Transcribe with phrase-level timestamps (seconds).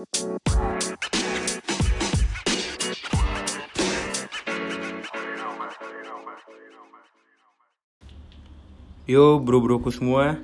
[0.00, 0.06] Yo
[9.44, 10.40] bro-broku semua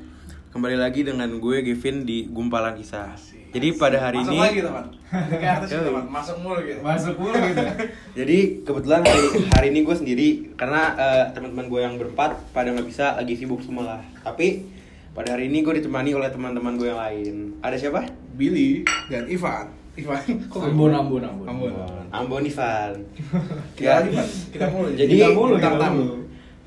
[0.53, 3.16] Kembali lagi dengan gue Gavin di Gumpalan Kisah
[3.56, 4.84] Jadi pada hari Masuk ini lagi teman.
[4.92, 6.04] Gitu, teman.
[6.12, 6.80] Masuk mulu gitu.
[6.84, 7.64] Masuk mulu gitu.
[8.20, 9.24] Jadi kebetulan hari,
[9.56, 10.28] hari ini gue sendiri
[10.60, 14.68] Karena eh, teman-teman gue yang berempat pada nggak bisa lagi sibuk semua lah Tapi
[15.16, 18.26] pada hari ini gue ditemani oleh teman-teman gue yang lain Ada siapa?
[18.37, 19.66] Billy dan Ivan.
[19.96, 20.20] Ivan.
[20.52, 21.47] Kok Ambon, Ambon, Ambon.
[21.48, 21.73] Ambon.
[22.12, 22.92] Ambon Ivan
[23.77, 24.28] Kita lagi, Van.
[24.52, 24.88] Kita mulu.
[24.92, 26.16] Jadi Kita mulu, kita mulu.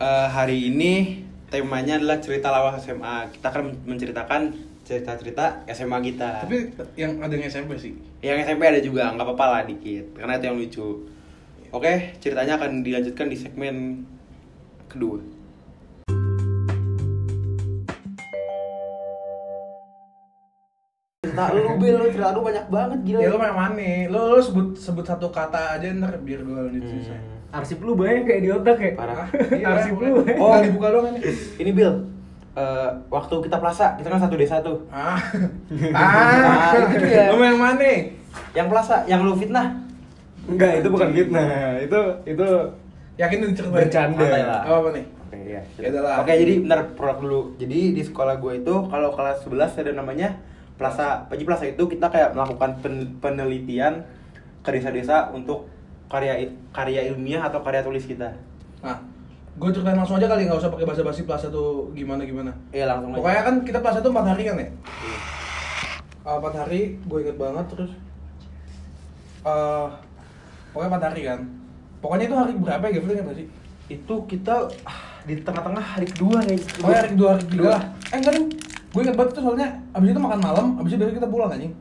[0.02, 4.42] eh, hari ini temanya adalah cerita lawas SMA Kita akan menceritakan
[4.82, 7.94] cerita-cerita SMA kita Tapi yang ada yang SMP sih.
[8.20, 10.88] Yang SMP ada juga, nggak apa-apa lah dikit Karena itu yang lucu
[11.70, 14.02] Oke, ceritanya akan dilanjutkan di segmen
[14.90, 15.22] kedua
[21.42, 23.92] Cerita lu, Bil, lu cerita lu banyak banget gila Ya lu main mana?
[24.08, 27.20] Lu, lu sebut sebut satu kata aja ntar biar gue lanjut selesai.
[27.50, 28.92] Arsip lu banyak kayak di otak ya.
[28.94, 29.26] Parah.
[29.60, 30.20] Iya, Arsip lu.
[30.20, 30.38] banyak.
[30.38, 30.60] Oh.
[30.60, 31.20] Dibuka doang ini.
[31.58, 31.92] Ini Bil,
[32.54, 35.18] eh, waktu kita plaza, kita kan satu desa tuh Ah.
[35.96, 37.32] Ah, Ah, itu dia.
[37.32, 37.90] Lu main mana?
[38.52, 39.74] Yang plaza, yang lu fitnah
[40.46, 41.78] Enggak, itu bukan fitnah.
[41.78, 42.48] Itu itu
[43.16, 43.76] Yakin lu diceritain?
[43.76, 44.24] Bercanda.
[44.24, 44.62] Santai lah.
[44.64, 45.06] Apa apa nih?
[45.30, 45.62] Oke, iya.
[45.76, 46.16] Ya.
[46.24, 47.40] Oke, jadi bentar prolog dulu.
[47.58, 50.40] Jadi di sekolah gue itu kalau kelas 11 ada namanya
[50.80, 51.28] Plaza.
[51.28, 54.08] Jadi Plaza itu kita kayak melakukan pen- penelitian
[54.64, 55.68] ke desa-desa untuk
[56.08, 58.32] karya karya ilmiah atau karya tulis kita.
[58.80, 58.98] Nah,
[59.60, 62.56] gue ceritain langsung aja kali nggak usah pakai basa-basi plaza tuh gimana gimana.
[62.72, 63.20] Iya, langsung aja.
[63.20, 64.70] Pokoknya kan kita plaza tuh 4 hari kan ya?
[64.72, 65.20] Iya.
[66.24, 67.92] Uh, 4 hari, gue inget banget terus
[69.48, 69.88] uh,
[70.76, 71.40] Pokoknya 4 hari kan
[72.00, 73.48] Pokoknya itu hari berapa ya, inget gak sih?
[73.92, 76.60] Itu kita ah, di tengah-tengah hari kedua nih.
[76.80, 78.36] Pokoknya hari kedua, hari lah Eh enggak
[78.90, 81.74] gue inget banget tuh soalnya Abis itu makan malam, abis itu kita pulang anjing.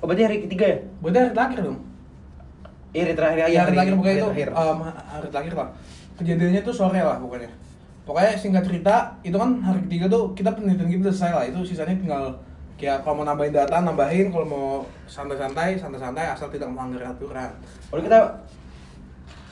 [0.00, 0.78] Oh, berarti hari ketiga ya?
[1.00, 1.78] Berarti hari terakhir dong.
[2.92, 5.68] Iya, hari terakhir Iya, hari terakhir pokoknya itu um, Hari terakhir lah.
[6.20, 7.50] Kejadiannya tuh sore lah pokoknya.
[8.02, 11.44] Pokoknya singkat cerita, itu kan hari ketiga tuh kita penelitian kita selesai lah.
[11.48, 12.24] Itu sisanya tinggal
[12.82, 14.34] Kayak kalau mau nambahin data, nambahin.
[14.34, 14.66] Kalau mau
[15.06, 17.54] santai-santai, santai-santai asal tidak melanggar aturan.
[17.86, 18.18] Kalau kita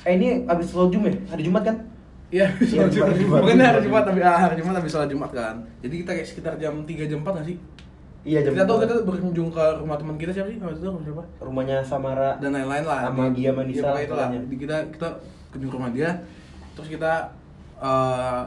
[0.00, 1.20] Eh ini abis sholat Jumat ya?
[1.36, 1.76] Hari Jumat kan?
[2.30, 3.14] Iya, sholat Jumat.
[3.16, 3.40] Jumat.
[3.42, 5.54] Hari Jumat tapi ah, hari Jumat habis sholat Jumat kan.
[5.82, 7.56] Jadi kita kayak sekitar jam 3 jam 4 nggak sih?
[8.20, 8.84] Iya, jam kita tuh empat.
[8.86, 10.56] kita berkunjung ke rumah teman kita siapa sih?
[10.56, 11.22] Waktu itu rumah siapa?
[11.40, 13.00] Rumahnya Samara Dan lain-lain lah.
[13.08, 14.26] Sama Di- Gia Manisa Iya, pokoknya itulah.
[14.28, 14.40] pokoknya.
[14.44, 15.08] Di kita kita
[15.50, 16.10] kunjung ke rumah dia.
[16.72, 17.12] Terus kita
[17.80, 18.42] eh,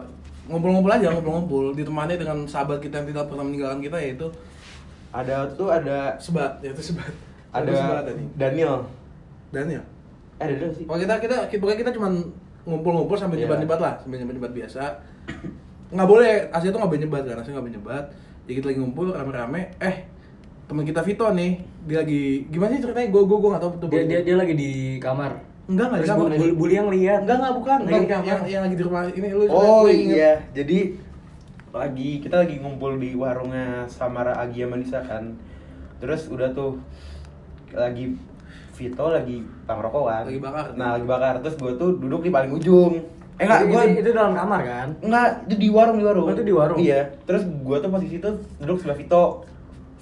[0.46, 4.28] ngobrol-ngobrol aja, ngobrol-ngobrol ditemani dengan sahabat kita yang tidak pernah meninggalkan kita yaitu
[5.10, 7.12] Ada tuh ada Sebat, yaitu Sebat.
[7.52, 8.24] ada Sebat tadi.
[8.34, 8.88] Daniel.
[9.50, 9.84] Daniel.
[10.38, 10.86] Eh, ada sih.
[10.86, 12.08] Pokoknya kita kita kita pokoknya kita cuma
[12.64, 13.44] ngumpul-ngumpul sampai Iya.
[13.46, 14.84] nyebat-nyebat lah, sampai nyebat-nyebat biasa.
[15.90, 18.06] Nggak boleh, asli itu nggak boleh nyebat kan, asli nggak boleh nyebat.
[18.44, 19.96] Jadi kita lagi ngumpul rame-rame, eh
[20.64, 21.52] teman kita Vito nih,
[21.84, 23.10] dia lagi gimana sih ceritanya?
[23.10, 23.88] Gue gue gue nggak tahu betul.
[23.90, 25.32] Dia dia dia lagi di kamar.
[25.64, 26.28] enggak nggak Terus di kamar.
[26.28, 27.20] bu- bu- bully yang lihat.
[27.24, 27.78] Enggak, enggak, bukan.
[27.80, 30.12] Enggak, Lagi yang, yang, yang lagi di rumah ini lu Oh lu inget.
[30.14, 30.80] iya, jadi
[31.72, 35.40] lagi kita lagi ngumpul di warungnya Samara Agia Manisa kan.
[35.98, 36.84] Terus udah tuh
[37.72, 38.12] lagi
[38.74, 40.22] Vito lagi bang rokokan.
[40.26, 40.66] Lagi bakar.
[40.74, 41.34] Nah, lagi bakar.
[41.40, 42.94] Terus gue tuh duduk di paling ujung.
[43.34, 44.88] Eh enggak, gue itu, itu dalam kamar kan?
[45.00, 46.26] Enggak, itu di warung di warung.
[46.26, 46.78] Oh, itu di warung?
[46.78, 47.18] Iya.
[47.24, 49.24] Terus gua tuh posisi itu duduk sebelah Vito.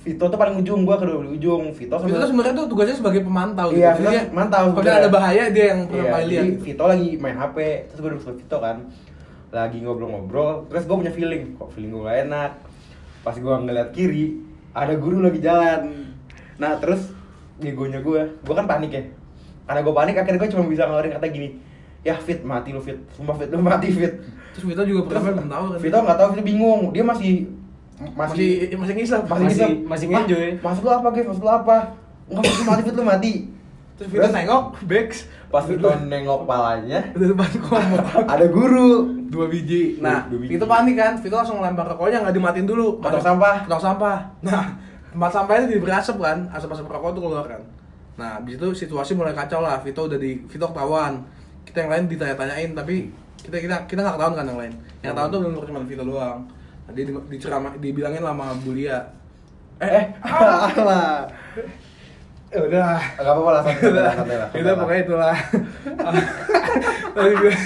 [0.02, 1.72] Vito tuh paling ujung, gua kedua di ujung.
[1.72, 4.04] Vito Vito tuh sebenarnya tuh tugasnya sebagai pemantau Iya, gitu.
[4.04, 6.44] Vito Jadi dia- mantau Kalau ada bahaya dia yang pertama Iya, lihat.
[6.44, 6.60] gitu.
[6.62, 7.58] Vito lagi main HP,
[7.88, 8.78] terus gua duduk sebelah Vito kan.
[9.52, 12.52] Lagi ngobrol-ngobrol, terus gua punya feeling, kok feeling gua gak enak.
[13.22, 14.44] Pas gua ngeliat kiri,
[14.74, 15.82] ada guru lagi jalan.
[16.58, 17.16] Nah, terus
[17.62, 19.04] ngegonya gua, gua kan panik ya.
[19.64, 21.50] Karena gua panik, akhirnya gua cuma bisa ngeluarin kata gini.
[22.02, 22.98] Ya Fit, mati lu Fit.
[23.14, 24.18] Sumpah Fit, lu mati Fit.
[24.52, 25.80] Terus Vito juga Terus pertama belum tahu kan.
[25.80, 26.82] Vito nggak tahu, Vito bingung.
[26.92, 27.32] Dia masih
[28.18, 29.22] masih masih ngisap.
[29.24, 29.72] masih Masih- ngisep.
[29.86, 31.26] masih "Ah, ngenjoy." Maksud lu apa, Gev?
[31.30, 31.78] Maksud lu apa?
[32.28, 33.34] Enggak maksud lu mati, Fit, lu mati.
[33.96, 35.10] Terus Vito nengok, Bex.
[35.48, 37.48] Pas Vito nengok palanya, depan
[38.26, 39.20] ada guru.
[39.32, 40.00] dua biji.
[40.00, 40.56] Nah, Dua biji.
[40.56, 43.00] Vito panik kan, Vito langsung lempar rokoknya nggak dimatiin dulu.
[43.00, 43.64] Ada- sampah.
[43.64, 44.18] Potong sampah.
[44.42, 44.64] Nah,
[45.12, 47.62] tempat sampahnya jadi berasap kan, asap-asap rokok tuh keluar kan.
[48.16, 49.80] Nah, habis itu situasi mulai kacau lah.
[49.84, 51.20] Vito udah di Vito ketahuan.
[51.68, 53.12] Kita yang lain ditanya-tanyain, tapi
[53.44, 54.74] kita kita kita nggak ketahuan kan yang lain.
[55.04, 56.40] Yang tahu tuh benar cuma Vito doang.
[56.88, 58.98] Nah, dia di- diceramah, dibilangin sama Bulia.
[59.82, 61.28] Eh, alah.
[62.52, 63.00] Eh, udah.
[63.16, 64.50] Enggak apa-apa lah, santai lah, santai lah.
[64.52, 65.36] Udah pokoknya itulah.
[67.12, 67.60] Tadi gue-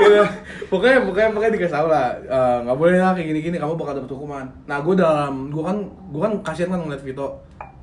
[0.00, 0.24] Gitu.
[0.70, 3.92] pokoknya pokoknya pokoknya dikasih tau lah eh, nggak boleh lah kayak gini gini kamu bakal
[3.94, 7.28] dapet hukuman nah gue dalam gue kan gue kan kasihan kan ngeliat Vito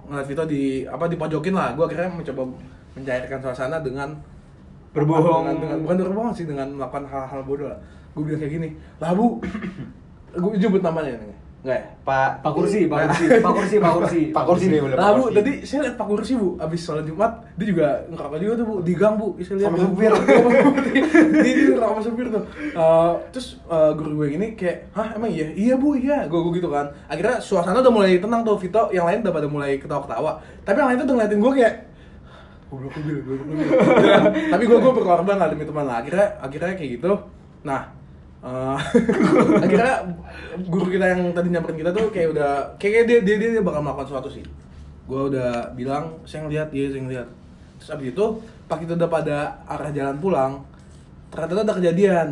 [0.03, 2.41] ngeliat Vito di apa dipojokin lah gue akhirnya mencoba
[2.95, 4.17] mencairkan suasana dengan
[4.89, 5.45] Berbohong.
[5.45, 7.77] dengan, dengan bukan berbohong sih dengan melakukan hal-hal bodoh lah
[8.15, 9.37] gue bilang kayak gini lah bu
[10.33, 11.85] gue jemput namanya nih Enggak ya?
[12.05, 14.21] Pak Pak Kursi, Pak Kursi, Pak Kursi, Pak Kursi.
[14.29, 15.35] Pak Kursi nih boleh Lah Pak bu, Kursi.
[15.35, 18.75] tadi saya lihat Pak Kursi bu, abis sholat Jumat dia juga ngerokok juga tuh bu
[18.85, 20.11] di gang bu, saya lihat Sama supir.
[21.43, 22.43] dia dia ngerokok sama supir tuh.
[22.61, 26.53] Eh, terus eh, guru gue ini kayak, hah emang iya, iya bu iya, gue gue
[26.61, 26.87] gitu kan.
[27.09, 30.31] Akhirnya suasana udah mulai tenang tuh, Vito, yang lain udah pada mulai ketawa-ketawa.
[30.61, 31.73] Tapi yang lain tuh udah ngeliatin gue kayak,
[32.69, 33.67] goblok bil, goblok bil.
[34.53, 36.05] Tapi gue gue berkorban lah demi teman lah.
[36.05, 37.11] Akhirnya akhirnya kayak gitu.
[37.65, 37.96] Nah,
[38.45, 38.77] eh,
[39.65, 39.93] akhirnya
[40.69, 43.81] guru kita yang tadi nyamperin kita tuh kayak udah kayak dia dia dia, dia bakal
[43.81, 44.45] melakukan sesuatu sih.
[45.07, 47.27] Gue udah bilang saya ngeliat dia saya ngeliat.
[47.79, 48.25] Terus abis itu
[48.67, 50.51] pas kita udah pada arah jalan pulang,
[51.31, 52.29] ternyata ada kejadian.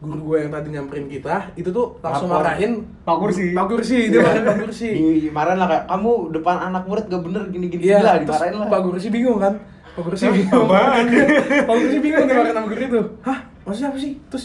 [0.00, 2.40] Guru gue yang tadi nyamperin kita itu tuh langsung Lapor.
[2.40, 2.72] marahin
[3.04, 3.52] Pak Kursi.
[3.52, 4.90] Pak Kursi, dia marahin Pak Kursi.
[5.28, 8.68] Dimarahin lah kayak kamu depan anak murid gak bener gini-gini Iya, gila terus dimarahin lah.
[8.72, 9.54] Pak Kursi bingung kan?
[9.92, 10.66] Pak Kursi bingung.
[11.68, 13.00] Pak Kursi bingung dimarahin sama guru itu.
[13.20, 13.38] Hah?
[13.68, 14.12] Maksudnya apa sih?
[14.32, 14.44] Terus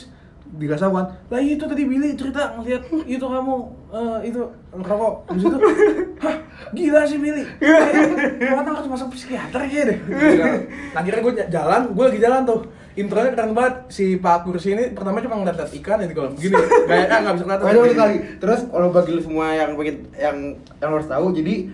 [0.56, 3.56] dikasih tahu kan, lah itu tadi Billy cerita ngeliat itu kamu
[3.92, 4.42] eh, itu
[4.72, 5.58] ngerokok di situ.
[6.24, 6.36] Hah?
[6.72, 7.44] Gila sih Billy.
[7.60, 9.98] Kayaknya harus masuk psikiater ya deh.
[10.96, 12.62] Nah, akhirnya gue jalan, gue lagi jalan tuh.
[12.96, 16.56] Intronya keren banget si Pak Kursi ini pertama cuma ngeliat ikan yang di kolam begini
[16.88, 18.16] kayak ah nggak bisa Waduh kali.
[18.40, 20.38] Terus kalau bagi lu semua yang pengen yang
[20.80, 21.68] yang harus tahu, jadi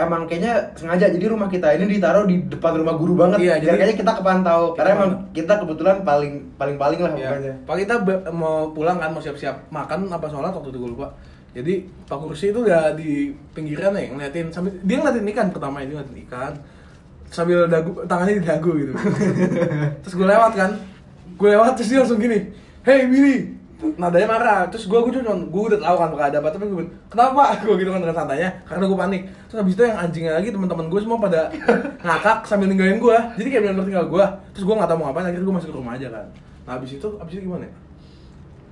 [0.00, 3.38] emang kayaknya sengaja jadi rumah kita ini ditaruh di depan rumah guru banget.
[3.38, 4.60] Iya, jadi- kayaknya kita kepantau.
[4.70, 7.28] Kita Karena emang kita kebetulan paling paling paling lah Ya.
[7.30, 7.54] pokoknya.
[7.64, 7.94] Pak kita
[8.30, 11.08] mau pulang kan mau siap-siap makan apa sholat waktu itu gue lupa.
[11.50, 11.74] Jadi
[12.06, 13.10] Pak Kursi itu udah di
[13.50, 16.52] pinggiran nih ngeliatin sambil dia ngeliatin ikan pertama itu ngeliatin ikan
[17.26, 18.92] sambil dagu tangannya di dagu gitu.
[20.02, 20.70] terus gue lewat kan,
[21.34, 22.50] gue lewat terus dia langsung gini,
[22.82, 23.54] hey Billy,
[23.96, 24.60] nadanya marah.
[24.68, 27.42] Terus gue gue cuma gue udah tahu kan bakal ada apa tapi gue kenapa?
[27.64, 29.22] Gue gitu kan dengan santainya karena gue panik.
[29.48, 31.40] Terus habis itu yang anjingnya lagi teman-teman gue semua pada
[32.06, 33.16] ngakak sambil ninggalin gue.
[33.40, 34.24] Jadi kayak benar-benar tinggal gue.
[34.56, 36.26] Terus gue nggak tahu mau ngapain akhirnya gue masuk ke rumah aja kan.
[36.68, 37.72] Nah habis itu habis itu gimana ya?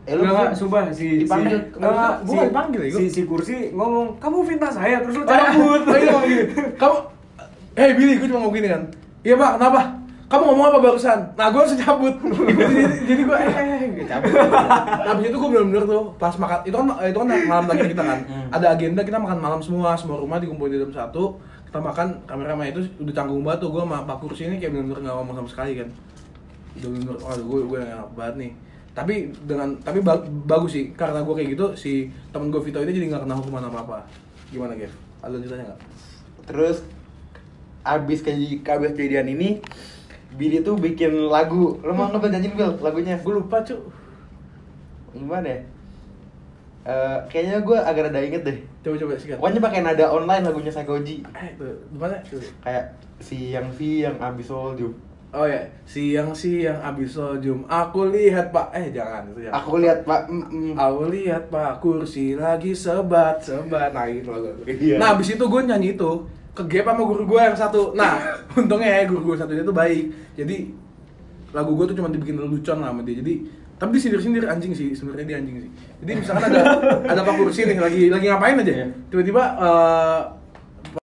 [0.08, 1.60] Eh lu Enggak, sumpah si dipanggil.
[1.60, 5.24] si, enggak, Gua si, dipanggil ya, si, si kursi ngomong, kamu fitnah saya, terus lu
[5.28, 5.44] cabut.
[5.44, 5.82] cabut.
[5.84, 6.44] Oh, iya, gini.
[6.80, 6.96] Kamu,
[7.76, 8.88] hey Billy, gue cuma mau gini kan.
[9.20, 9.80] Iya pak, kenapa?
[10.28, 11.18] Kamu ngomong apa barusan?
[11.40, 12.12] Nah gue langsung cabut.
[12.20, 14.32] jadi jadi gue eh, eh, eh, cabut.
[15.08, 18.18] Habis itu gue bener-bener tuh pas makan itu kan itu kan malam lagi kita kan.
[18.52, 21.40] Ada agenda kita makan malam semua, semua rumah dikumpulin di dalam satu.
[21.64, 25.00] Kita makan kameramen itu udah canggung banget tuh gue sama Pak Kursi ini kayak bener-bener
[25.08, 25.88] gak ngomong sama sekali kan.
[26.76, 28.52] Udah bener, waduh gue gue enak banget nih.
[28.92, 29.14] Tapi
[29.48, 33.16] dengan tapi ba- bagus sih karena gue kayak gitu si temen gue Vito ini jadi
[33.16, 33.98] nggak kena hukuman apa apa.
[34.52, 34.92] Gimana Gev?
[35.24, 35.80] Ada lanjutannya nggak?
[36.52, 36.76] Terus
[37.80, 39.64] abis kejadian ini
[40.38, 41.76] Billy tuh bikin lagu.
[41.82, 43.18] Lo mau ngebel nyanyiin Bil lagunya?
[43.18, 43.74] Gue lupa cu.
[45.10, 45.60] Gimana ya?
[46.88, 48.58] Eh, kayaknya gue agak rada inget deh.
[48.86, 49.36] Coba-coba sikat.
[49.42, 51.26] Pokoknya pakai nada online lagunya Psychoji.
[51.34, 51.52] Eh,
[51.90, 52.16] gimana?
[52.62, 54.94] Kayak siang siang abis soljum.
[55.28, 59.60] Oh ya, siang-siang abis sojum, aku lihat pak, eh jangan itu jangan.
[59.60, 60.24] Aku lihat Pak.
[60.24, 60.74] mm, mm.
[60.80, 64.56] Aku lihat pak kursi lagi sebat sebat, nah itu lagu.
[64.64, 64.96] Iya.
[64.96, 66.24] Nah abis itu gue nyanyi itu
[66.58, 67.94] ke gap sama guru gue yang satu.
[67.94, 68.18] Nah
[68.58, 70.04] untungnya ya guru gue satu itu baik.
[70.34, 70.56] Jadi
[71.54, 73.22] lagu gue tuh cuma dibikin lelucon lah sama dia.
[73.22, 73.34] Jadi
[73.78, 75.70] tapi disindir-sindir anjing sih sebenarnya dia anjing sih.
[76.02, 76.60] Jadi misalkan ada
[77.14, 78.86] ada pak kursi nih lagi lagi ngapain aja, Iya.
[79.06, 80.20] tiba-tiba eh,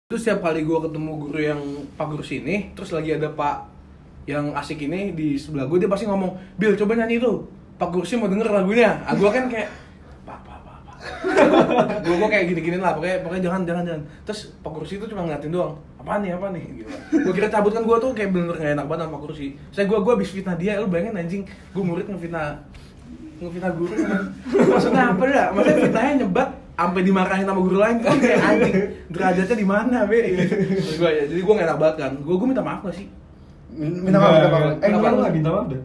[0.08, 1.60] itu setiap kali gue ketemu guru yang
[2.00, 3.68] pak kursi ini, terus lagi ada pak
[4.24, 7.32] yang asik ini di sebelah gue dia pasti ngomong Bill coba nyanyi itu
[7.74, 9.66] Pak Kursi mau denger lagunya ah gue kan kayak
[10.22, 10.96] pak pak pak pak
[11.98, 14.02] gue gue kayak gini gini lah pokoknya pokoknya jangan jangan jangan.
[14.22, 16.64] Terus Pak Kursi itu cuma ngeliatin doang apa nih apa nih?
[16.76, 16.90] Gitu.
[17.20, 19.46] Gue kira cabut kan gue tuh kayak bener-bener gak enak banget sama Pak Kursi.
[19.68, 22.58] Saya gue gue habis fitnah dia lu bayangin anjing gue murid ngefitnah
[23.38, 23.92] ngefitnah guru.
[24.68, 25.46] Maksudnya apa dah?
[25.50, 28.74] Maksudnya fitnahnya nyebat sampai dimarahin sama guru lain kan kayak anjing
[29.08, 30.18] derajatnya di mana be?
[30.96, 32.12] Gua, ya, jadi gue gak enak banget kan.
[32.18, 33.06] Gue gue minta maaf gak sih?
[33.72, 34.64] Minta maaf, minta maaf.
[34.78, 35.82] Eh, lu nggak minta maaf deh?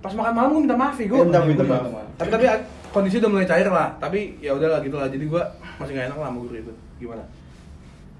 [0.00, 1.88] pas makan malam gue minta maaf ya gue Eh, minta- maaf.
[2.20, 2.44] tapi tapi
[2.94, 5.42] kondisi udah mulai cair lah tapi ya udahlah gitu lah jadi gue
[5.76, 7.24] masih gak enak lah sama guru itu gimana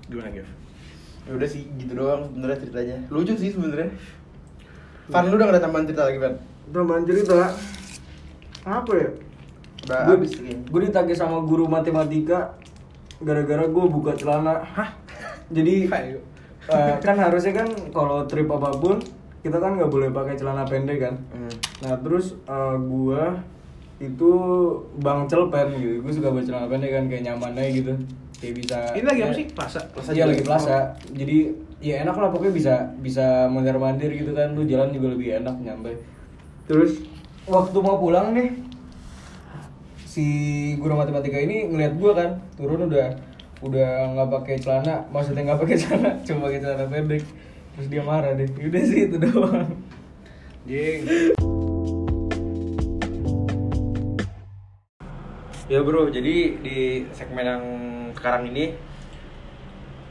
[0.04, 0.48] gimana Gev
[1.24, 2.96] Ya udah sih gitu doang sebenarnya ceritanya.
[3.08, 3.88] Lucu sih sebenarnya.
[5.08, 6.34] Fan lu udah gak ada tambahan cerita lagi, Fan?
[6.68, 7.38] Tambahan cerita
[8.60, 9.08] apa ya?
[9.84, 12.52] Udah Gue habis gue ditagih sama guru matematika
[13.20, 14.60] gara-gara gue buka celana.
[14.66, 14.92] hah
[15.48, 16.20] Jadi Kayak-
[16.68, 19.00] eh, kan harusnya kan kalau trip apa pun
[19.40, 21.14] kita kan nggak boleh pakai celana pendek kan.
[21.30, 21.52] Hmm.
[21.80, 23.40] Nah terus eh, gua
[24.04, 24.30] itu
[24.98, 25.94] bang celpen gitu.
[26.04, 27.92] Gue suka baca celana pendek kan kayak nyaman aja gitu.
[28.36, 28.78] Kayak bisa.
[28.92, 30.78] ini lagi apa ya- sih plasa Plasa Iya lagi plaza.
[31.14, 31.36] Jadi
[31.80, 34.52] ya enak lah pokoknya bisa bisa mondar mandir gitu kan.
[34.52, 35.92] Lu jalan juga lebih enak nyampe.
[36.64, 37.00] Terus
[37.44, 38.52] waktu mau pulang nih
[40.04, 40.26] si
[40.78, 43.10] guru matematika ini ngeliat gua kan turun udah
[43.66, 47.22] udah nggak pakai celana maksudnya nggak pakai celana cuma pakai celana pendek
[47.74, 49.66] terus dia marah deh udah sih itu doang
[50.70, 51.02] jing
[55.64, 57.64] Ya bro, jadi di segmen yang
[58.12, 58.76] sekarang ini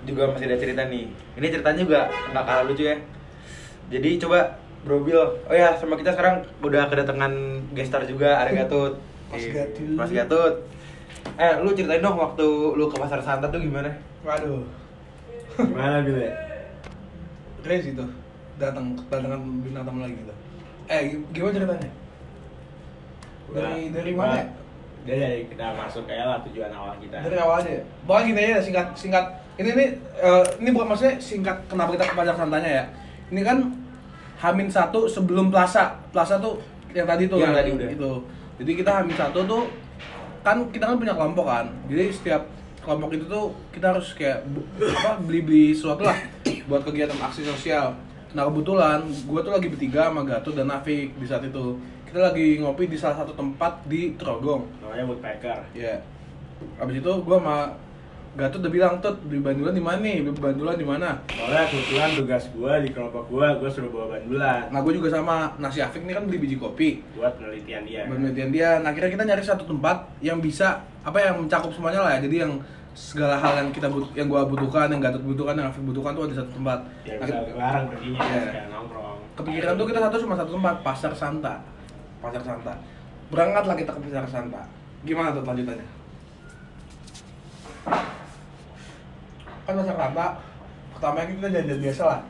[0.02, 1.06] juga masih ada cerita nih.
[1.38, 2.00] Ini ceritanya juga
[2.34, 2.98] nggak kalah lucu ya.
[3.94, 7.32] Jadi coba Bro Bill, oh ya sama kita sekarang udah kedatangan
[7.72, 8.98] gestar juga ada Gatut.
[9.30, 9.88] Mas Iya, Gatut.
[9.94, 10.54] Mas Gatut.
[11.40, 13.94] Eh, lu ceritain dong waktu lu ke pasar Santa tuh gimana?
[14.26, 14.66] Waduh.
[15.56, 16.34] Gimana Bill ya?
[17.62, 18.10] Crazy tuh.
[18.58, 20.34] Datang kedatangan bintang tamu lagi gitu.
[20.90, 21.90] Eh, gimana ceritanya?
[23.54, 24.63] Dari dari mana?
[25.04, 25.16] Ya?
[25.16, 27.18] Dia dari kita masuk kayak lah tujuan awal kita.
[27.20, 27.72] Dari awal aja.
[27.76, 27.82] ya?
[28.08, 29.26] Pokoknya gini aja singkat singkat.
[29.54, 29.86] Ini ini
[30.18, 32.86] eh, ini bukan maksudnya singkat kenapa kita ke Pasar Santanya ya.
[33.30, 33.58] Ini kan
[34.42, 36.00] Hamin satu sebelum Plaza.
[36.10, 36.58] Plaza tuh
[36.96, 37.88] yang tadi tuh Yang tadi udah.
[37.92, 38.12] Itu.
[38.64, 39.64] Jadi kita Hamin satu tuh
[40.44, 41.66] kan kita kan punya kelompok kan.
[41.92, 42.44] Jadi setiap
[42.84, 44.44] kelompok itu tuh kita harus kayak
[45.00, 46.20] apa beli-beli sesuatu lah
[46.68, 47.96] buat kegiatan aksi sosial.
[48.34, 51.80] Nah kebetulan gue tuh lagi bertiga sama Gatot dan Nafik di saat itu.
[52.14, 54.70] Kita lagi ngopi di salah satu tempat di Trogong.
[54.86, 55.66] Namanya woodpecker.
[55.74, 55.98] Ya.
[56.78, 57.58] Abis itu gua sama
[58.38, 60.22] Gatot udah bilang, "Tut, beli bandulan di mana nih?
[60.22, 64.70] Beli bandulan di mana?" Soalnya kebetulan tugas gua di kelompok gua, gua suruh bawa bandulan
[64.70, 67.02] Nah, gue juga sama Nasi Afik nih kan beli biji kopi.
[67.18, 68.06] buat penelitian dia.
[68.06, 68.70] Buat penelitian dia.
[68.86, 72.30] Nah, akhirnya kita nyari satu tempat yang bisa apa yang mencakup semuanya lah ya.
[72.30, 72.62] Jadi yang
[72.94, 76.30] segala hal yang kita but yang gua butuhkan, yang Gatot butuhkan, yang Afik butuhkan tuh
[76.30, 76.80] ada di satu tempat.
[77.10, 79.18] Ya Nah, bisa kita- larang perginya kayak nongkrong.
[79.34, 81.73] kepikiran tuh kita satu cuma satu tempat, Pasar Santa.
[82.24, 82.74] Pasar Santa.
[83.28, 84.64] Berangkatlah kita ke Pasar Santa.
[85.04, 85.88] Gimana tuh lanjutannya?
[89.64, 90.28] Kan Pasar Santa,
[90.96, 92.22] pertama kita jajan biasa lah.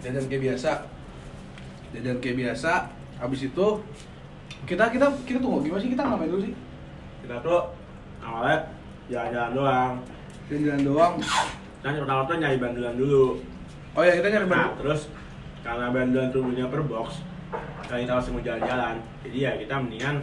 [0.00, 0.70] Jajan kayak biasa.
[1.92, 2.72] Jajan kayak biasa.
[3.16, 3.66] Habis itu
[4.68, 6.54] kita kita kita tunggu gimana sih kita ngapain dulu sih?
[7.24, 7.60] Kita tuh
[8.20, 8.58] awalnya
[9.08, 9.92] jalan-jalan doang.
[10.48, 11.14] Jalan-jalan doang.
[11.80, 13.24] Kan pertama tuh nyari bandulan dulu.
[13.96, 14.76] Oh ya kita nyari Nah, bandu.
[14.84, 15.00] terus
[15.64, 17.24] karena bandulan tuh punya per box,
[17.86, 18.94] kali kita langsung mau jalan-jalan.
[19.22, 20.16] Jadi ya kita mendingan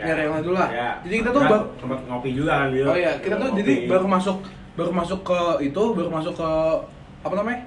[0.00, 0.68] yang lain dulu lah.
[0.72, 2.88] Ya, Jadi kita tuh baru- sempat ngopi juga kan, Bil.
[2.88, 3.58] Oh iya, kita tuh Ngopi.
[3.60, 4.36] jadi baru masuk
[4.72, 6.50] baru masuk ke itu, baru masuk ke
[7.20, 7.60] apa namanya?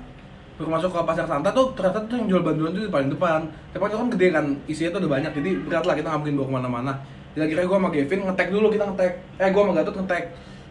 [0.58, 3.46] Baru masuk ke pasar Santa tuh ternyata tuh yang jual bandulan tuh di paling depan.
[3.70, 6.36] Tapi itu kan gede kan, isinya tuh udah banyak, jadi berat lah kita nggak mungkin
[6.42, 6.94] bawa ke mana-mana.
[7.34, 9.14] Jadi akhirnya gue sama Gavin ngetek dulu kita ngetek.
[9.42, 10.24] Eh gue sama Gatot ngetek.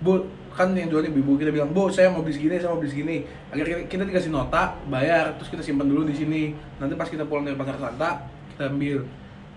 [0.03, 0.13] Bu,
[0.53, 3.17] kan yang jualnya ibu kita bilang, Bu, saya mau beli segini, saya mau beli segini.
[3.51, 6.53] Akhirnya kita, kita dikasih nota, bayar, terus kita simpan dulu di sini.
[6.79, 9.05] Nanti pas kita pulang dari pasar Santa, kita ambil.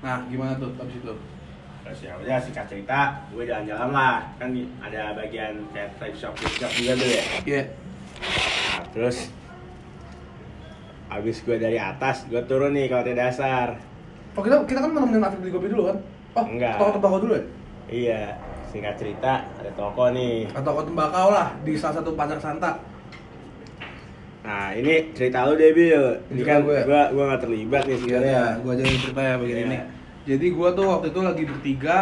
[0.04, 1.14] Nah, gimana tuh abis itu?
[1.86, 3.00] Terus ya udah singkat cerita,
[3.30, 4.18] gue jalan-jalan lah.
[4.42, 4.50] Kan
[4.82, 7.24] ada bagian kayak trade shop, gift shop juga tuh ya.
[7.46, 7.64] Iya.
[8.76, 9.18] Nah, terus
[11.12, 13.78] habis gue dari atas, gue turun nih ke hotel dasar.
[14.36, 15.98] Oh kita kita kan mau nemenin Afif beli kopi dulu kan?
[16.36, 16.76] Oh Enggak.
[16.76, 17.44] toko tembakau dulu ya?
[17.86, 18.22] Iya,
[18.76, 20.52] singkat cerita ada toko nih.
[20.52, 22.76] Atau toko tembakau lah di salah satu pasar Santa.
[24.44, 26.20] Nah ini cerita lu deh Bil.
[26.36, 26.84] Ini kan gue.
[26.84, 28.36] gue gue nggak terlibat nih sebenarnya.
[28.36, 29.72] Iya, gua aja yang cerita ya begini Iya.
[29.72, 29.82] nih.
[30.26, 31.98] Jadi gua tuh waktu itu lagi bertiga,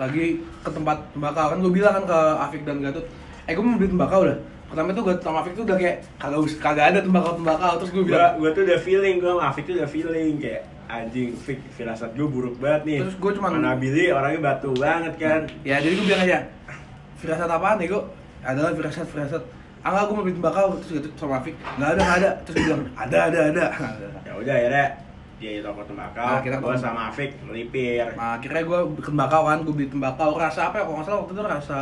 [0.00, 0.24] lagi
[0.64, 3.04] ke tempat tembakau kan gua bilang kan ke Afik dan Gatut,
[3.44, 4.38] eh gua mau beli tembakau dah.
[4.64, 8.00] Pertama itu Gatut sama Afik tuh udah kayak kagak kagak ada tembakau tembakau terus gua
[8.00, 10.62] Gue bilang gue tuh udah feeling, gue sama Afik tuh udah feeling kayak
[10.96, 12.98] anjing Fik, firasat gue buruk banget nih.
[13.00, 15.40] Terus gua cuman- Mana Billy orangnya batu banget kan.
[15.62, 16.38] ya jadi gua bilang aja
[17.16, 18.02] firasat apaan nih gua
[18.42, 19.42] adalah firasat firasat
[19.80, 22.54] ah nggak gua mau beli tembakau terus Gatut sama Afik nggak ada nggak ada terus
[22.54, 23.66] dia bilang ada ada ada
[24.22, 24.86] Ya udah akhirnya
[25.34, 28.06] dia di toko tembakau, Nah, kita gue sama Afik melipir.
[28.14, 30.82] Nah, akhirnya gue tembakau kan, gue beli tembakau rasa apa ya?
[30.82, 31.78] Kalau nggak salah waktu itu rasa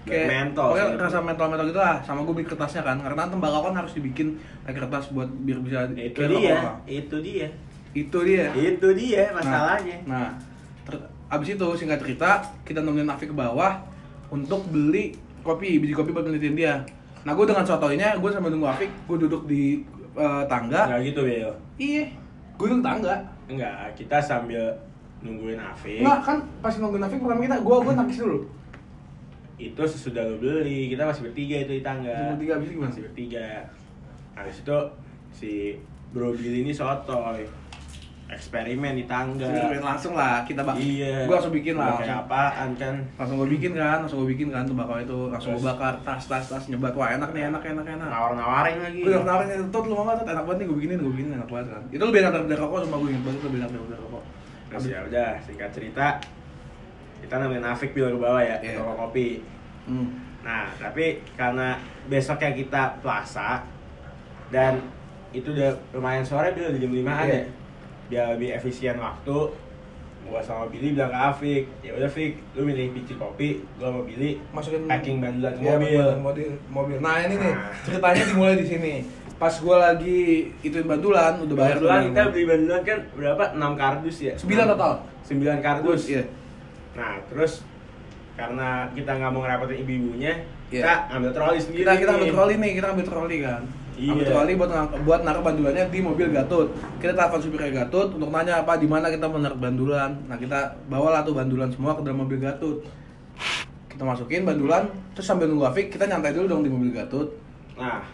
[0.00, 1.00] kayak Mentol pokoknya sih.
[1.00, 1.96] rasa mentol-mentol gitu lah.
[2.00, 5.78] Sama gue beli kertasnya kan, karena tembakau kan harus dibikin pakai kertas buat biar bisa
[5.88, 7.48] Itu kayak dia, itu dia,
[7.90, 8.54] Itu dia.
[8.54, 9.96] itu dia Nah, masalahnya.
[10.06, 10.30] Nah,
[10.86, 13.82] ter- abis itu singkat cerita kita nemenin Afik ke bawah
[14.28, 15.10] untuk beli
[15.42, 16.74] kopi, biji kopi buat penelitian dia.
[17.20, 19.82] Nah, gue dengan sotoinya, gue sambil nunggu Afik, gue duduk di
[20.14, 20.86] eh, tangga.
[20.86, 21.50] Nggak gitu Bil.
[21.76, 22.04] Iya,
[22.54, 23.14] gue duduk tangga.
[23.50, 24.62] Enggak, kita sambil
[25.20, 26.00] nungguin Afik.
[26.00, 28.38] Enggak, kan pas nungguin Afik pertama kita, gue gue nangis dulu.
[29.60, 32.08] Itu sesudah lu beli, kita masih bertiga itu di tangga.
[32.08, 32.88] Masih bertiga, abis itu gimana?
[32.88, 33.48] Masih bertiga.
[34.32, 34.78] Habis itu
[35.30, 35.52] si
[36.10, 37.44] Bro Billy ini sotoy.
[38.30, 39.42] Eksperimen di tangga.
[39.44, 41.26] Eksperimen langsung lah kita bak Iya.
[41.26, 42.94] gue langsung bikin lah Kayak apaan kan?
[43.14, 46.46] langsung gue bikin kan langsung gue bikin kan tembakau itu langsung gue bakar tas tas
[46.46, 49.00] tas nyebat wah enak nih enak enak enak Nawar-nawarin lagi.
[49.00, 51.32] gue nawarin itu tuh lu mau nggak tuh enak banget nih gue bikinin gue bikinin
[51.34, 53.96] enak banget kan itu lebih enak daripada rokok sama gue inget banget lebih enak daripada
[54.00, 54.24] rokok
[54.70, 56.06] Terus ya udah, singkat cerita
[57.20, 59.42] kita nemenin Afik bil ke bawah ya, ke toko kopi.
[59.84, 60.08] hmm.
[60.40, 61.74] Nah, tapi karena
[62.06, 63.66] besoknya kita puasa
[64.48, 64.78] dan
[65.30, 67.26] itu udah lumayan sore bil di jam 5 Iya.
[67.28, 67.42] ya.
[68.10, 69.38] Biar lebih efisien waktu,
[70.22, 74.02] gua sama Billy bilang ke Afik, ya udah Fik, lu milih biji kopi, gua sama
[74.02, 75.86] Billy masukin packing bandulan ke Iya, mobil.
[75.94, 77.72] bandulan mobil mobil nah ini nih Nah.
[77.80, 78.94] ceritanya dimulai di sini
[79.36, 80.18] pas gue lagi
[80.60, 83.44] ituin bandulan udah bayar Bandulan kita beli bandulan kan berapa?
[83.54, 84.34] 6 kardus ya?
[84.36, 84.92] sembilan total
[85.24, 86.02] 9 kardus.
[86.08, 86.22] iya
[86.92, 87.52] Nah, terus
[88.32, 90.32] karena kita nggak mau ngerapatin ibu-ibunya,
[90.68, 90.82] Iya.
[90.82, 91.80] kita ambil troli sendiri.
[91.80, 93.62] kita kita ambil troli nih kita ambil troli kan
[94.00, 94.24] Iya.
[94.24, 94.70] troli buat
[95.04, 99.12] buat naruh bandulannya di mobil Gatot kita telepon supirnya Gatot untuk nanya apa di mana
[99.12, 100.16] kita mau naruh bandulan?
[100.24, 100.56] Nah kita
[100.88, 102.80] bawalah tuh bandulan semua ke dalam mobil Gatot
[103.86, 107.28] kita masukin bandulan terus sambil nunggu Afik kita nyantai dulu dong di mobil Gatot
[107.76, 108.04] Nah,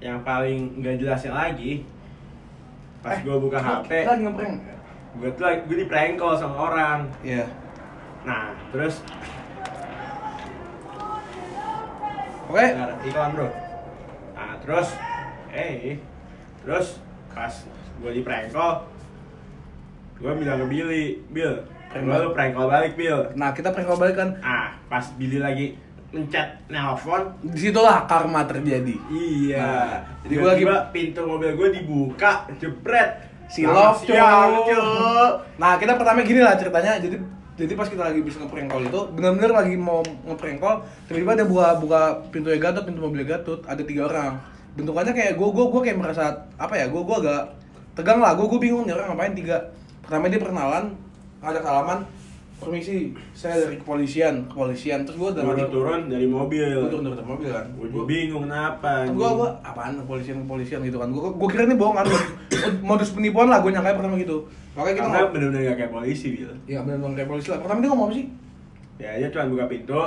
[0.00, 1.84] yang paling nggak jelasnya lagi,
[2.98, 4.54] pas Eh, gue buka HP, kita lagi ngeprank?
[5.12, 6.98] gue tuh lagi gue di prank call sama orang.
[7.20, 7.44] iya.
[8.24, 9.04] Nah, terus
[12.48, 12.56] oke.
[12.56, 13.48] Bentar, iklan bro.
[14.32, 14.88] Nah, terus,
[15.52, 16.00] eh,
[16.58, 17.52] terus pas
[17.98, 18.82] gue di prank call,
[20.16, 21.54] gue bilang ke Billy, Bill,
[21.90, 23.20] gue lu prank call balik, Bill.
[23.34, 25.76] nah kita prank call balik kan Ah, pas Billy lagi
[26.08, 29.56] mencet nelpon, di situlah karma terjadi iya.
[29.58, 33.32] Nah, jadi gua lagi- pintu mobil gue dibuka, jebret.
[33.44, 34.00] si love.
[35.56, 37.20] Nah kita pertama gini lah ceritanya jadi
[37.52, 41.44] jadi pas kita lagi bisa ngeprank call itu benar-benar lagi mau ngeprank call tiba-tiba ada
[41.44, 42.00] buka buka
[42.32, 44.40] pintu Gatot pintu mobil Gatot ada tiga orang
[44.72, 47.42] bentukannya kayak gue gue gue kayak merasa apa ya gue gue agak
[47.92, 48.32] tegang lah.
[48.36, 49.58] Gue gue bingung nih orang ngapain tiga.
[50.00, 50.96] Pertama dia perkenalan
[51.42, 52.00] ngajak salaman
[52.62, 55.02] permisi saya dari kepolisian kepolisian.
[55.02, 56.62] Terus gue udah Gue turun dari mobil.
[56.62, 57.66] gue turun dari mobil kan.
[57.74, 59.04] Gue bingung kenapa.
[59.10, 61.10] gue gue apaan kepolisian kepolisian gitu kan.
[61.10, 62.06] Gue gue kira ini bohong kan.
[62.80, 64.46] Modus penipuan lah gue nyangka pertama gitu.
[64.72, 66.52] Makanya kita Karena ngomong bener-bener gak kayak polisi, Bill.
[66.64, 67.60] ya benar-benar kayak polisi lah.
[67.60, 68.26] Pertama dia ngomong apa sih?
[68.96, 70.02] Ya dia cuma buka pintu,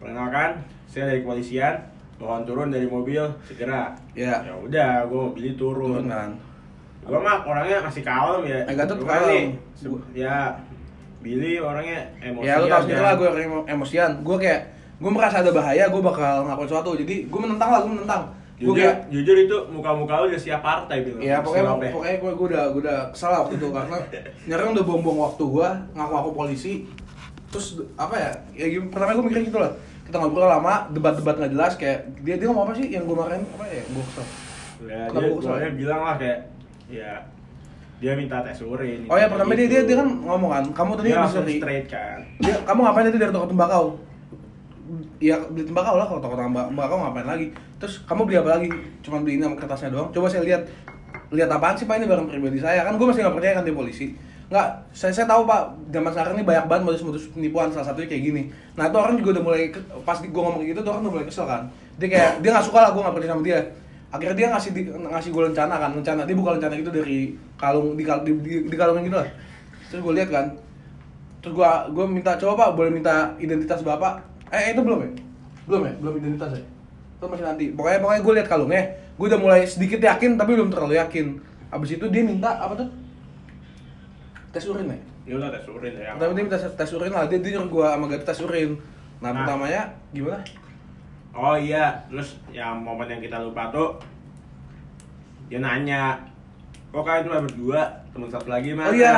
[0.00, 0.50] perkenalkan,
[0.88, 1.74] saya dari kepolisian,
[2.18, 3.94] mohon turun dari mobil segera.
[4.12, 4.42] Ya.
[4.42, 6.02] Ya udah, gue mau pilih turun.
[6.02, 6.30] turun kan
[7.00, 8.60] Gue mah orangnya masih kalem ya.
[8.68, 9.30] Gatot Cuman kalem.
[9.30, 9.46] nih,
[10.12, 10.52] Ya,
[11.18, 12.46] Billy orangnya emosi.
[12.46, 14.60] ya lu tau sendiri lah gue orang emo- emosian gue kayak
[14.98, 18.22] gue merasa ada bahaya gue bakal ngelakuin sesuatu jadi gue menentang lah gue menentang
[18.54, 21.18] gue Jujur, kayak jujur itu muka-muka lu udah siap partai Bill.
[21.18, 21.90] ya pokoknya ya.
[21.90, 23.96] pokoknya gue gue udah gue udah kesal waktu itu karena
[24.46, 26.72] nyerang udah buang-buang waktu gue ngaku-ngaku polisi
[27.50, 29.70] terus apa ya ya pertama gue mikir gitu lah
[30.08, 33.44] kita ngobrol lama debat-debat nggak jelas kayak dia dia ngomong apa sih yang gue marahin
[33.44, 34.26] apa ya gue kesel
[34.78, 35.42] Ya, dia kesel?
[35.44, 36.38] soalnya bilang lah kayak
[36.88, 37.12] ya
[37.98, 39.04] dia minta tes urin.
[39.10, 39.74] oh ya pertama dia gitu.
[39.74, 42.18] dia dia kan ngomong kan kamu tadi dia langsung straight kan.
[42.40, 43.84] dia kamu ngapain tadi dari toko tembakau
[45.20, 48.68] ya beli tembakau lah kalau toko tembakau tembakau ngapain lagi terus kamu beli apa lagi
[49.04, 50.62] cuma beli ini sama kertasnya doang coba saya lihat
[51.36, 53.76] lihat apaan sih pak ini barang pribadi saya kan gue masih nggak percaya kan dia
[53.76, 54.06] polisi
[54.48, 55.62] nggak saya saya tahu pak.
[55.92, 58.42] Zaman sekarang ini banyak banget modus-modus penipuan salah satunya kayak gini.
[58.76, 59.62] Nah itu orang juga udah mulai
[60.02, 61.68] pas gue ngomong gitu tuh orang udah mulai kesel kan.
[62.00, 63.60] Dia kayak dia nggak suka lah gue nggak percaya sama dia.
[64.08, 65.90] Akhirnya dia ngasih di- ngasih gue rencana kan.
[65.92, 67.18] Rencana dia buka rencana itu dari
[67.60, 69.28] kalung di, di, di, di kalungin gitu lah.
[69.92, 70.46] Terus gue lihat kan.
[71.38, 74.24] Terus gua gua minta coba pak boleh minta identitas bapak?
[74.50, 75.10] Eh itu belum ya?
[75.70, 75.92] Belum ya?
[76.02, 76.64] Belum identitas ya?
[77.20, 77.64] Itu masih nanti.
[77.70, 78.82] Pokoknya pokoknya gue lihat kalungnya.
[79.14, 81.38] Gue udah mulai sedikit yakin tapi belum terlalu yakin.
[81.70, 82.88] Abis itu dia minta apa tuh
[84.48, 86.12] tes urin ya Dia udah tes urin ya.
[86.14, 87.24] pertama dia minta tes urin lah.
[87.26, 88.70] Dia, dia nyuruh gue sama Gatot tes urin.
[89.18, 89.32] Nah, Nah.
[89.38, 90.40] pertamanya gimana?
[91.30, 94.00] Oh iya, terus yang momen yang kita lupa tuh
[95.46, 96.16] dia nanya,
[96.88, 97.80] kok kalian cuma berdua,
[98.10, 98.88] teman satu lagi mana?
[98.88, 99.14] oh iya.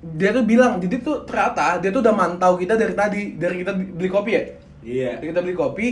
[0.00, 3.72] Dia tuh bilang jadi tuh ternyata dia tuh udah mantau kita dari tadi dari kita
[3.76, 4.42] beli kopi ya?
[4.80, 5.10] Iya.
[5.16, 5.86] dari kita beli kopi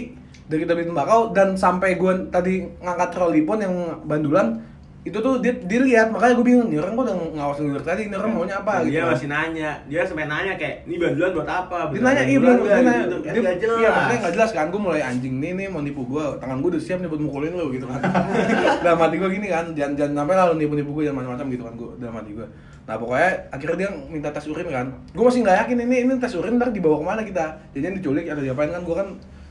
[0.48, 4.64] dari kita beli tembakau dan sampai gue tadi ngangkat troli pun yang bandulan
[5.00, 8.14] itu tuh dia dilihat makanya gue bingung nih orang gue udah ngawasin dari tadi ini
[8.14, 9.08] orang maunya apa gitu Dia kan.
[9.10, 11.78] masih nanya, dia sampai nanya kayak, ini bandulan buat apa?
[11.88, 13.16] dia nanya iya nggak?" dia nanya gitu.
[13.16, 13.78] dia, Kan nggak jelas.
[13.78, 16.70] iya maksudnya nggak jelas kan gue mulai anjing nih nih mau nipu gue tangan gue
[16.70, 18.00] udah siap nih buat mukulin lo gitu kan
[18.84, 21.46] dalam hati gue gini kan jangan jangan sampai lah lo nipu nipu gue jangan macam-macam
[21.48, 22.46] gitu kan gue dalam hati gue
[22.84, 26.32] nah pokoknya akhirnya dia minta tes urin kan gue masih nggak yakin ini ini tes
[26.34, 29.08] urin ntar dibawa ke mana kita jadinya diculik atau diapain kan gue kan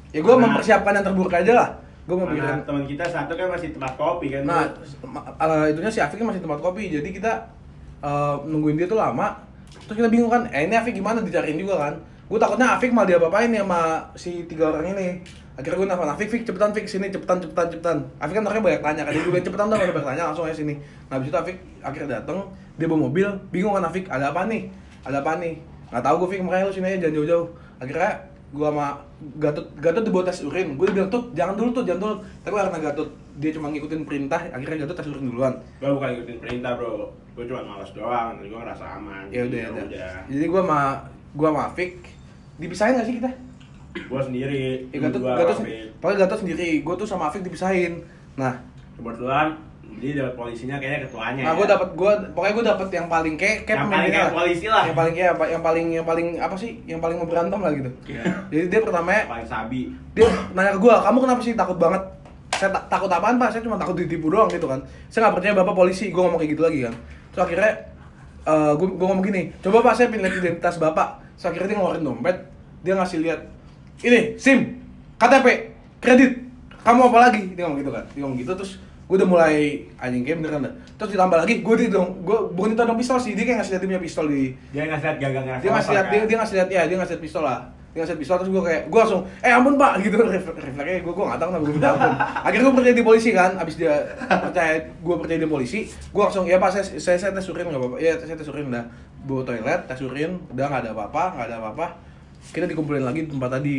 [0.09, 0.41] ya gue Nah.
[0.43, 1.69] mempersiapkan yang terburuk aja lah
[2.07, 4.47] gue mau pikirin teman kita satu kan masih tempat kopi kan.
[4.47, 4.63] Nah,
[5.43, 7.31] eh, itunya si Afik masih tempat kopi, jadi kita
[7.99, 9.35] eh, nungguin dia tuh lama.
[9.83, 11.93] Terus kita bingung kan, eh ini Afik gimana dicariin juga kan?
[12.31, 15.19] Gue takutnya Afik malah diapa-apain nih sama si tiga orang ini.
[15.57, 17.97] Akhirnya gue nelfon Afik, Fik cepetan Fik sini, cepetan, cepetan, cepetan.
[18.21, 20.77] Afik kan orangnya banyak tanya kan, dia juga cepetan dong, banyak tanya langsung aja sini.
[21.09, 22.45] Nah abis itu Afik akhirnya dateng,
[22.77, 24.69] dia bawa mobil, bingung kan Afik, ada apa nih?
[25.01, 25.57] Ada apa nih?
[25.89, 27.47] Nggak tahu gue Fik, makanya lu sini aja jangan jauh-jauh.
[27.81, 28.11] Akhirnya
[28.47, 28.95] gue sama
[29.41, 32.15] Gatot, Gatot dibawa tes urin, gue bilang tuh jangan dulu tuh, jangan dulu.
[32.45, 35.53] Tapi karena Gatot dia cuma ngikutin perintah, akhirnya Gatot tes urin duluan.
[35.83, 39.27] Gue bukan ikutin perintah bro, gue cuma malas doang, gue ngerasa aman.
[39.27, 40.11] Ya udah, Ya udah.
[40.31, 40.81] Jadi gue sama
[41.35, 41.91] gue sama Afik
[42.57, 43.31] dipisahin gak sih kita?
[43.97, 45.57] Gue sendiri, Ya Gatot, gua Gatot,
[45.99, 47.99] pokoknya Gatot sendiri, gue tuh sama Afik dipisahin.
[48.39, 48.63] Nah,
[48.97, 49.53] Kebetulan
[49.97, 51.41] jadi dapat polisinya kayaknya ketuanya.
[51.41, 51.57] nah ya.
[51.57, 54.83] gue dapat gue pokoknya gue dapat yang paling kayak kayak Yang paling kayak polisi lah.
[54.85, 55.43] Yang paling apa?
[55.49, 56.71] Yang paling yang paling apa sih?
[56.85, 57.89] Yang paling mau berantem lah gitu.
[58.05, 58.23] Iya.
[58.53, 59.81] Jadi dia pertama paling sabi.
[60.13, 62.03] dia nanya ke gue, kamu kenapa sih takut banget?
[62.57, 63.49] Saya tak- takut apaan pak?
[63.53, 64.79] Saya cuma takut ditipu doang gitu kan.
[65.09, 66.13] Saya nggak percaya bapak polisi.
[66.13, 66.93] Gue ngomong kayak gitu lagi kan.
[67.33, 67.71] Terus akhirnya
[68.47, 71.19] gue gue ngomong gini, coba pak saya pindah identitas bapak.
[71.35, 72.37] Terus akhirnya dia ngeluarin dompet,
[72.81, 73.39] dia ngasih lihat
[74.01, 74.77] ini SIM,
[75.17, 76.31] KTP, kredit,
[76.81, 77.43] kamu apa lagi?
[77.57, 78.71] Dia ngomong gitu kan, dia ngomong gitu terus
[79.07, 80.73] gue udah mulai anjing kayak bener kan dah.
[80.99, 83.81] terus ditambah lagi gue di dong gue bukan ditodong pistol sih dia kayak ngasih liat
[83.81, 86.69] dia punya pistol di Dia ngasih liat gagang dia ngasih liat dia, dia ngasih liat
[86.75, 87.59] ya dia ngasih liat pistol lah.
[87.95, 90.17] Dia ngasih liat pistol terus gue kayak gue langsung eh ampun pak gitu.
[90.19, 92.13] Ref- refleksnya gue gue nggak tahu kenapa gue minta ampun.
[92.19, 93.93] Akhirnya gue percaya di polisi kan abis dia
[94.27, 97.79] percaya gue percaya di polisi gue langsung ya pak saya saya, saya tes urin nggak
[97.79, 97.97] apa-apa.
[98.03, 98.83] Ya saya tes urin udah
[99.23, 101.87] bawa toilet tes urin udah nggak ada apa-apa nggak ada apa-apa.
[102.51, 103.75] Kita dikumpulin lagi di tempat tadi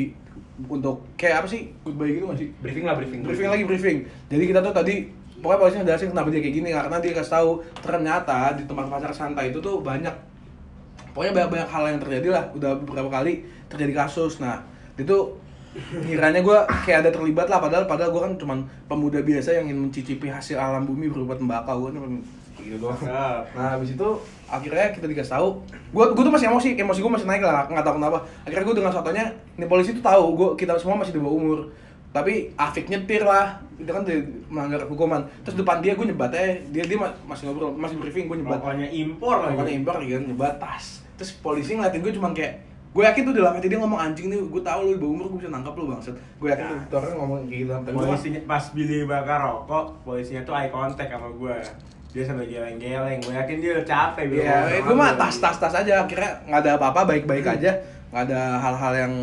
[0.67, 1.69] untuk kayak apa sih?
[1.85, 2.49] Goodbye gitu nggak sih?
[2.65, 3.21] Briefing lah briefing.
[3.23, 3.99] Briefing lagi briefing.
[4.33, 6.69] Jadi kita tuh tadi pokoknya polisi ngejelasin kenapa dia kayak gini?
[6.75, 10.15] Karena dia kasih tahu ternyata di tempat pasar santai itu tuh banyak
[11.15, 12.45] pokoknya banyak banyak hal yang terjadi lah.
[12.55, 14.43] Udah beberapa kali terjadi kasus.
[14.43, 14.63] Nah
[14.99, 15.17] itu
[16.09, 18.59] kiranya gue kayak ada terlibat lah padahal padahal gue kan cuman
[18.91, 21.87] pemuda biasa yang ingin mencicipi hasil alam bumi berupa tembakau.
[21.87, 22.09] Gue cuma
[22.59, 24.09] gitu doang Nah habis itu
[24.51, 25.49] akhirnya kita dikasih tahu,
[25.95, 28.19] gue gue tuh masih emosi, emosi gue masih naik lah, nggak tahu kenapa.
[28.43, 29.25] Akhirnya gue dengan sotonya,
[29.55, 31.61] ini polisi tuh tahu, gue kita semua masih di bawah umur.
[32.09, 34.03] Tapi Afik nyetir lah, itu kan
[34.49, 35.23] melanggar hukuman.
[35.45, 38.59] Terus depan dia gue nyebat aja, dia dia ma- masih ngobrol, masih briefing gue nyebat.
[38.59, 39.55] Pokoknya impor lagi.
[39.55, 40.85] Pokoknya impor kan nyebat tas.
[41.21, 44.41] Terus polisi ngeliatin gue cuman kayak gue yakin tuh dalam hati dia ngomong anjing nih,
[44.41, 46.17] gue tahu lu di bawah umur gue bisa nangkap lu bangsat.
[46.41, 47.93] Gue yakin tuh, tuh orang ngomong kayak gitu gue.
[47.93, 51.57] Polisinya pas Billy bakar rokok, polisinya tuh eye contact sama gue.
[52.09, 53.21] Dia sambil geleng-geleng.
[53.21, 54.25] Gue yakin dia udah capek.
[54.33, 56.09] Iya, gue mah tas tas tas aja.
[56.09, 57.77] Akhirnya nggak ada apa-apa, baik-baik aja.
[58.09, 59.15] Nggak ada hal-hal yang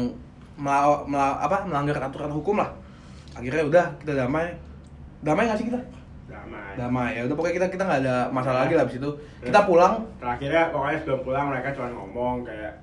[0.55, 2.71] melaw, melaw- apa melanggar aturan hukum lah.
[3.33, 4.55] Akhirnya udah kita damai.
[5.19, 5.79] Damai nggak sih kita?
[6.25, 6.71] Damai.
[6.75, 7.21] Damai ya.
[7.27, 9.11] Udah pokoknya kita kita nggak ada masalah lagi lah abis itu.
[9.41, 9.93] Kita pulang.
[10.17, 12.73] Terakhirnya pokoknya sebelum pulang mereka cuma ngomong kayak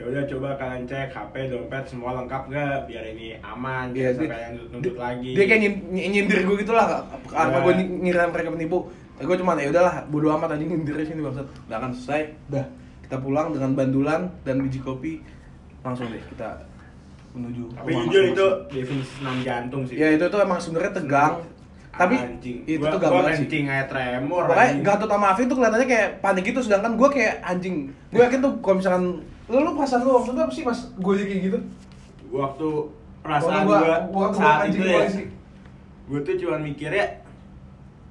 [0.00, 4.40] ya udah coba kalian cek HP, dompet semua lengkap gak biar ini aman Iya, jangan
[4.40, 5.36] yang nuntut lagi.
[5.36, 7.04] Dia kayak nyin- nyin- nyindir gue gitu lah.
[7.28, 7.64] Karena Iya.
[7.68, 8.88] gue ngira mereka penipu.
[9.20, 11.44] Ya, gue cuma ya udahlah, bodo amat aja nyindir sini bangsat.
[11.68, 12.32] Udah akan selesai.
[12.48, 12.64] Udah
[13.04, 15.20] kita pulang dengan bandulan dan biji kopi.
[15.84, 16.48] Langsung deh kita
[17.30, 19.94] menuju Tapi rumah jujur itu definisi senam jantung sih.
[19.94, 21.34] Ya itu tuh emang sebenarnya tegang.
[21.90, 22.58] Tapi Anjing.
[22.64, 23.44] itu Gua- tuh banget sih.
[23.44, 24.42] kencing aja tremor.
[24.46, 24.82] Pokoknya anjing.
[24.82, 27.76] Gatot sama Afif tuh kelihatannya kayak panik gitu, sedangkan gue kayak anjing.
[28.08, 29.04] Gue yakin tuh kalau misalkan
[29.46, 31.58] lu lu perasaan lu waktu itu apa sih pas gue kayak gitu?
[32.30, 32.68] Gua waktu
[33.20, 35.02] perasaan gua saat anjing itu ya,
[36.06, 37.06] gua tuh cuma mikirnya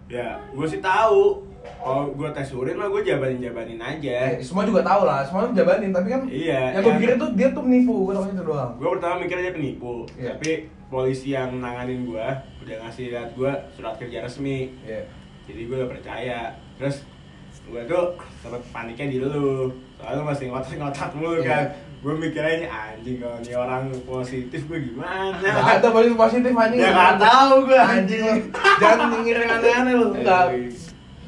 [0.05, 4.35] ya gua sih tahu kalau gua tes urin mah gua jabanin jabanin aja.
[4.35, 6.97] Ya, semua juga tahu lah, semua jabanin, tapi kan Iya, yang gue iya.
[6.99, 8.71] pikirin tuh dia tuh menipu, gue tahu itu doang.
[8.75, 10.35] Gua pertama mikirnya dia penipu, Iya.
[10.35, 10.51] tapi
[10.87, 12.27] polisi yang nanganin gua
[12.59, 14.71] udah ngasih lihat gua surat kerja resmi.
[14.83, 15.03] Iya.
[15.45, 16.39] Jadi gua udah percaya.
[16.75, 17.03] Terus
[17.65, 18.05] gua tuh
[18.39, 19.69] sempet paniknya di lu.
[19.99, 21.47] Soalnya masih ngotak-ngotak mulu Iya.
[21.47, 21.65] kan.
[21.99, 25.35] Gua mikirnya ini anjing kalau ini orang positif gua gimana?
[25.35, 26.79] Gak ada positif positif anjing.
[26.79, 28.35] Ya nggak tahu gua anjing.
[28.79, 30.07] Jangan ngiring aneh-aneh lu.
[30.15, 30.45] Enggak.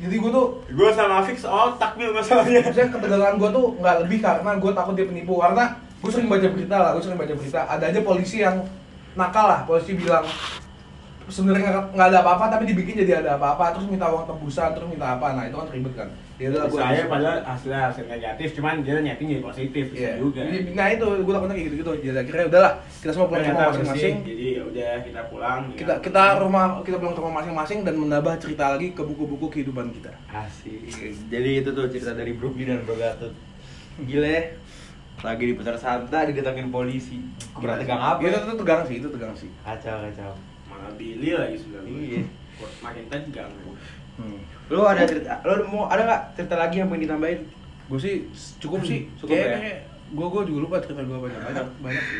[0.02, 2.60] Jadi gue tuh Gue sama Fix otak bil masalahnya.
[2.66, 5.34] maksudnya ketegangan gue tuh nggak lebih karena gue takut dia penipu.
[5.38, 7.60] Karena gue sering baca berita lah gue sering baca berita.
[7.70, 8.66] Ada aja polisi yang
[9.14, 10.26] nakal lah polisi bilang
[11.30, 15.16] sebenarnya nggak ada apa-apa tapi dibikin jadi ada apa-apa terus minta uang tebusan terus minta
[15.16, 15.38] apa.
[15.38, 16.10] Nah itu kan ribet kan
[16.42, 20.18] ya udah gue Saya padahal hasilnya hasil negatif, cuman dia nyeting jadi positif Iya.
[20.18, 20.42] juga.
[20.42, 23.70] Jadi, nah itu gue takutnya kayak gitu-gitu jadi akhirnya udahlah kita semua pulang ke rumah
[23.70, 25.60] masing-masing jadi ya udah kita pulang.
[25.72, 26.02] kita ya.
[26.02, 30.12] kita rumah kita pulang ke rumah masing-masing dan menambah cerita lagi ke buku-buku kehidupan kita
[30.28, 30.82] Asik.
[31.28, 33.34] Jadi itu tuh cerita dari Brooklyn dan Bro Gatot.
[34.02, 34.58] Gile.
[35.22, 37.22] Lagi di pasar Santa didatangin polisi.
[37.54, 38.18] Berarti gang apa?
[38.20, 40.34] itu tuh tegang sih itu tegang sih Kacau kacau.
[40.66, 41.94] malah Billy lagi sebelah gue.
[42.18, 42.22] Iya.
[42.82, 43.52] Makin tegang.
[44.72, 44.80] Hmm.
[44.80, 45.44] Lu ada cerita?
[45.44, 47.42] Lu mau ada nggak cerita lagi yang pengen ditambahin?
[47.92, 48.24] gue sih
[48.56, 49.84] cukup sih Cukup ya?
[50.16, 52.20] gue gue juga lupa cerita gue banyak banyak banyak sih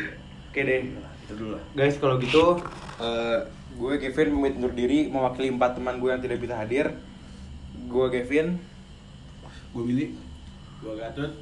[0.52, 0.80] Oke deh.
[1.24, 2.60] itu dulu lah Guys, kalau gitu
[3.00, 3.38] eh,
[3.72, 6.92] gue Kevin pamit undur diri mewakili empat teman gue yang tidak bisa hadir.
[7.88, 8.60] Gue Kevin,
[9.72, 10.06] gue Billy
[10.84, 11.32] Gue Gatut.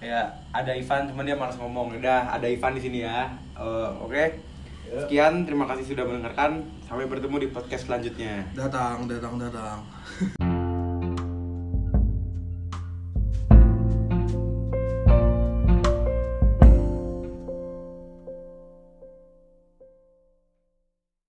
[0.00, 2.00] ya ada Ivan cuman dia malas ngomong.
[2.00, 3.28] Udah ada Ivan di sini ya.
[3.60, 4.40] Eh, Oke.
[4.88, 6.64] Sekian, terima kasih sudah mendengarkan.
[6.88, 8.40] Sampai bertemu di podcast selanjutnya.
[8.56, 9.84] datang datang datang